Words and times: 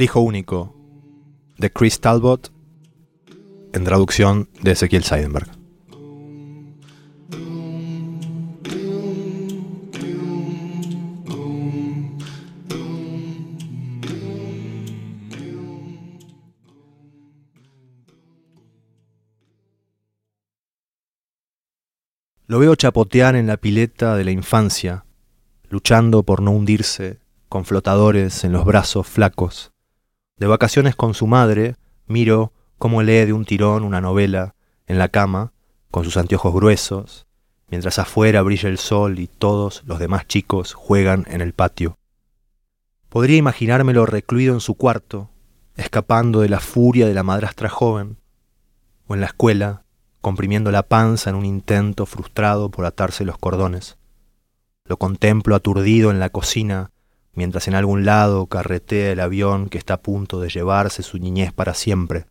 El 0.00 0.04
hijo 0.04 0.20
único 0.20 0.74
de 1.58 1.70
Chris 1.70 2.00
Talbot 2.00 2.50
en 3.74 3.84
traducción 3.84 4.48
de 4.62 4.70
Ezequiel 4.70 5.04
Seidenberg. 5.04 5.50
Lo 22.46 22.58
veo 22.58 22.74
chapotear 22.74 23.36
en 23.36 23.46
la 23.46 23.58
pileta 23.58 24.16
de 24.16 24.24
la 24.24 24.30
infancia, 24.30 25.04
luchando 25.68 26.22
por 26.22 26.40
no 26.40 26.52
hundirse 26.52 27.18
con 27.50 27.66
flotadores 27.66 28.44
en 28.44 28.52
los 28.52 28.64
brazos 28.64 29.06
flacos. 29.06 29.74
De 30.40 30.46
vacaciones 30.46 30.96
con 30.96 31.12
su 31.12 31.26
madre, 31.26 31.76
miro 32.06 32.54
cómo 32.78 33.02
lee 33.02 33.26
de 33.26 33.34
un 33.34 33.44
tirón 33.44 33.84
una 33.84 34.00
novela 34.00 34.54
en 34.86 34.96
la 34.96 35.10
cama, 35.10 35.52
con 35.90 36.02
sus 36.02 36.16
anteojos 36.16 36.54
gruesos, 36.54 37.26
mientras 37.68 37.98
afuera 37.98 38.40
brilla 38.40 38.70
el 38.70 38.78
sol 38.78 39.18
y 39.18 39.26
todos 39.26 39.82
los 39.84 39.98
demás 39.98 40.26
chicos 40.26 40.72
juegan 40.72 41.26
en 41.28 41.42
el 41.42 41.52
patio. 41.52 41.98
Podría 43.10 43.36
imaginármelo 43.36 44.06
recluido 44.06 44.54
en 44.54 44.60
su 44.60 44.76
cuarto, 44.76 45.28
escapando 45.76 46.40
de 46.40 46.48
la 46.48 46.60
furia 46.60 47.06
de 47.06 47.12
la 47.12 47.22
madrastra 47.22 47.68
joven, 47.68 48.16
o 49.08 49.14
en 49.14 49.20
la 49.20 49.26
escuela, 49.26 49.84
comprimiendo 50.22 50.70
la 50.70 50.84
panza 50.84 51.28
en 51.28 51.36
un 51.36 51.44
intento 51.44 52.06
frustrado 52.06 52.70
por 52.70 52.86
atarse 52.86 53.26
los 53.26 53.36
cordones. 53.36 53.98
Lo 54.86 54.96
contemplo 54.96 55.54
aturdido 55.54 56.10
en 56.10 56.18
la 56.18 56.30
cocina, 56.30 56.92
mientras 57.32 57.68
en 57.68 57.74
algún 57.74 58.04
lado 58.04 58.46
carretea 58.46 59.12
el 59.12 59.20
avión 59.20 59.68
que 59.68 59.78
está 59.78 59.94
a 59.94 60.02
punto 60.02 60.40
de 60.40 60.48
llevarse 60.48 61.02
su 61.02 61.18
niñez 61.18 61.52
para 61.52 61.74
siempre. 61.74 62.26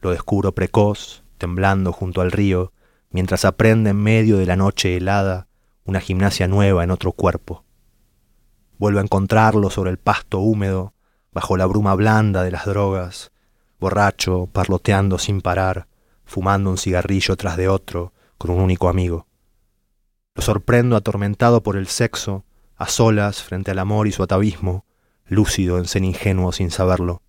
Lo 0.00 0.10
descubro 0.10 0.52
precoz, 0.52 1.22
temblando 1.38 1.92
junto 1.92 2.20
al 2.20 2.32
río, 2.32 2.72
mientras 3.10 3.44
aprende 3.44 3.90
en 3.90 3.96
medio 3.96 4.38
de 4.38 4.46
la 4.46 4.56
noche 4.56 4.96
helada 4.96 5.48
una 5.84 6.00
gimnasia 6.00 6.48
nueva 6.48 6.84
en 6.84 6.90
otro 6.90 7.12
cuerpo. 7.12 7.64
Vuelvo 8.78 9.00
a 9.00 9.02
encontrarlo 9.02 9.70
sobre 9.70 9.90
el 9.90 9.98
pasto 9.98 10.38
húmedo, 10.38 10.94
bajo 11.32 11.56
la 11.56 11.66
bruma 11.66 11.94
blanda 11.94 12.42
de 12.42 12.50
las 12.50 12.66
drogas, 12.66 13.32
borracho, 13.80 14.48
parloteando 14.52 15.18
sin 15.18 15.40
parar, 15.40 15.88
fumando 16.24 16.70
un 16.70 16.78
cigarrillo 16.78 17.36
tras 17.36 17.56
de 17.56 17.68
otro 17.68 18.12
con 18.36 18.50
un 18.50 18.60
único 18.60 18.88
amigo. 18.88 19.26
Lo 20.34 20.42
sorprendo 20.42 20.94
atormentado 20.94 21.62
por 21.62 21.76
el 21.76 21.88
sexo, 21.88 22.44
a 22.78 22.88
solas 22.88 23.42
frente 23.42 23.72
al 23.72 23.78
amor 23.80 24.06
y 24.06 24.12
su 24.12 24.22
atavismo, 24.22 24.86
lúcido 25.26 25.78
en 25.78 25.84
ser 25.84 26.04
ingenuo 26.04 26.52
sin 26.52 26.70
saberlo. 26.70 27.22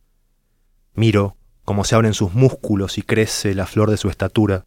Miro 0.93 1.35
cómo 1.65 1.83
se 1.83 1.95
abren 1.95 2.13
sus 2.13 2.33
músculos 2.33 2.97
y 2.97 3.01
crece 3.01 3.53
la 3.55 3.65
flor 3.65 3.89
de 3.89 3.97
su 3.97 4.09
estatura, 4.09 4.65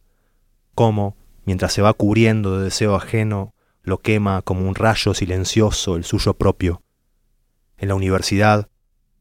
cómo, 0.75 1.17
mientras 1.45 1.73
se 1.73 1.81
va 1.81 1.93
cubriendo 1.93 2.57
de 2.57 2.65
deseo 2.65 2.95
ajeno, 2.95 3.53
lo 3.81 3.97
quema 3.97 4.41
como 4.41 4.67
un 4.67 4.75
rayo 4.75 5.13
silencioso 5.13 5.95
el 5.95 6.03
suyo 6.03 6.33
propio. 6.35 6.81
En 7.77 7.87
la 7.89 7.95
universidad, 7.95 8.69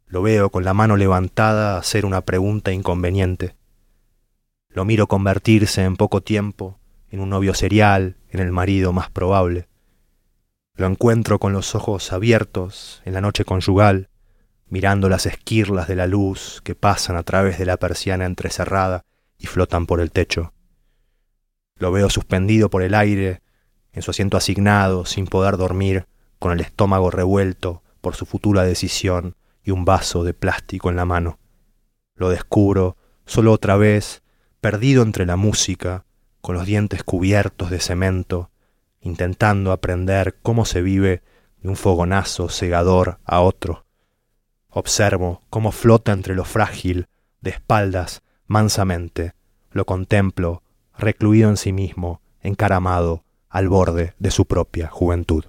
lo 0.07 0.23
veo 0.23 0.51
con 0.51 0.65
la 0.65 0.75
mano 0.75 0.97
levantada 0.97 1.79
hacer 1.79 2.05
una 2.05 2.21
pregunta 2.21 2.73
inconveniente. 2.73 3.57
Lo 4.69 4.85
miro 4.85 5.07
convertirse 5.07 5.83
en 5.85 5.97
poco 5.97 6.23
tiempo 6.23 6.79
en 7.11 7.21
un 7.21 7.29
novio 7.29 7.55
serial, 7.55 8.17
en 8.31 8.41
el 8.41 8.53
marido 8.53 8.93
más 8.93 9.11
probable. 9.11 9.69
Lo 10.75 10.87
encuentro 10.87 11.39
con 11.39 11.53
los 11.53 11.75
ojos 11.75 12.13
abiertos 12.13 13.03
en 13.05 13.13
la 13.13 13.21
noche 13.21 13.45
conyugal, 13.45 14.09
mirando 14.69 15.11
las 15.11 15.27
esquirlas 15.27 15.87
de 15.87 15.97
la 15.97 16.07
luz 16.07 16.63
que 16.65 16.75
pasan 16.75 17.17
a 17.17 17.23
través 17.23 17.59
de 17.59 17.67
la 17.67 17.77
persiana 17.77 18.25
entrecerrada 18.25 19.05
y 19.37 19.47
flotan 19.47 19.85
por 19.85 20.01
el 20.01 20.11
techo. 20.11 20.55
Lo 21.77 21.93
veo 21.93 22.09
suspendido 22.09 22.71
por 22.71 22.83
el 22.83 22.95
aire, 22.95 23.43
en 23.93 24.01
su 24.01 24.13
asiento 24.13 24.39
asignado, 24.39 25.05
sin 25.05 25.27
poder 25.27 25.59
dormir, 25.59 26.07
con 26.39 26.53
el 26.53 26.61
estómago 26.61 27.11
revuelto 27.11 27.83
por 28.01 28.17
su 28.17 28.25
futura 28.25 28.65
decisión 28.65 29.37
y 29.63 29.73
un 29.73 29.85
vaso 29.85 30.25
de 30.25 30.33
plástico 30.33 30.89
en 30.89 30.97
la 30.97 31.05
mano. 31.05 31.39
Lo 32.15 32.31
descubro 32.31 32.97
solo 33.27 33.53
otra 33.53 33.77
vez 33.77 34.23
perdido 34.63 35.03
entre 35.03 35.27
la 35.27 35.37
música, 35.37 36.07
con 36.41 36.55
los 36.55 36.65
dientes 36.65 37.05
cubiertos 37.05 37.71
de 37.71 37.79
cemento, 37.79 38.52
intentando 39.03 39.73
aprender 39.73 40.39
cómo 40.43 40.65
se 40.65 40.81
vive 40.81 41.23
de 41.61 41.69
un 41.69 41.77
fogonazo 41.77 42.49
cegador 42.49 43.19
a 43.25 43.41
otro. 43.41 43.85
Observo 44.69 45.43
cómo 45.51 45.73
flota 45.73 46.13
entre 46.13 46.35
lo 46.35 46.45
frágil, 46.45 47.07
de 47.41 47.51
espaldas, 47.51 48.23
mansamente, 48.47 49.35
lo 49.71 49.85
contemplo, 49.85 50.63
recluido 50.97 51.51
en 51.51 51.57
sí 51.57 51.73
mismo, 51.73 52.21
encaramado, 52.41 53.25
al 53.49 53.69
borde 53.69 54.15
de 54.19 54.31
su 54.31 54.47
propia 54.47 54.89
juventud. 54.89 55.45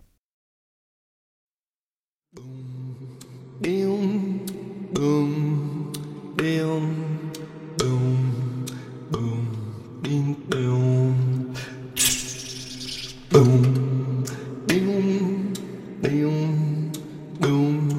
doom, 16.34 16.92
doom. 17.40 17.93